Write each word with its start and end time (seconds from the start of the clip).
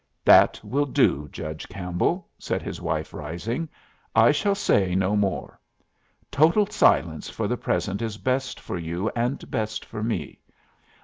"That 0.25 0.59
will 0.63 0.87
do, 0.87 1.29
Judge 1.31 1.69
Campbell," 1.69 2.27
said 2.39 2.63
his 2.63 2.81
lady, 2.81 3.07
rising. 3.11 3.69
"I 4.15 4.31
shall 4.31 4.55
say 4.55 4.95
no 4.95 5.15
more. 5.15 5.59
Total 6.31 6.65
silence 6.65 7.29
for 7.29 7.47
the 7.47 7.55
present 7.55 8.01
is 8.01 8.17
best 8.17 8.59
for 8.59 8.79
you 8.79 9.11
and 9.15 9.51
best 9.51 9.85
for 9.85 10.01
me. 10.01 10.41